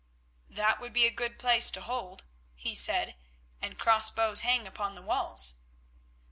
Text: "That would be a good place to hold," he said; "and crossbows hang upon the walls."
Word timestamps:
"That 0.49 0.79
would 0.81 0.93
be 0.93 1.05
a 1.05 1.11
good 1.11 1.37
place 1.37 1.69
to 1.69 1.81
hold," 1.81 2.23
he 2.55 2.73
said; 2.73 3.13
"and 3.61 3.77
crossbows 3.77 4.41
hang 4.41 4.65
upon 4.65 4.95
the 4.95 5.01
walls." 5.03 5.57